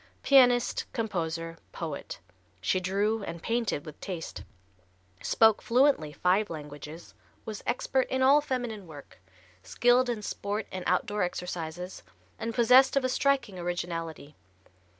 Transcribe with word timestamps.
Pianist, 0.23 0.91
composer, 0.93 1.57
poet, 1.71 2.17
she 2.59 2.79
drew 2.79 3.21
and 3.21 3.43
painted 3.43 3.85
with 3.85 4.01
taste; 4.01 4.41
spoke 5.21 5.61
fluently 5.61 6.11
five 6.11 6.49
languages; 6.49 7.13
was 7.45 7.61
expert 7.67 8.07
in 8.09 8.23
all 8.23 8.41
feminine 8.41 8.87
work, 8.87 9.19
skilled 9.61 10.09
in 10.09 10.23
sport 10.23 10.65
and 10.71 10.83
outdoor 10.87 11.21
exercises, 11.21 12.01
and 12.39 12.55
possessed 12.55 12.95
of 12.95 13.03
a 13.05 13.09
striking 13.09 13.59
originality. 13.59 14.35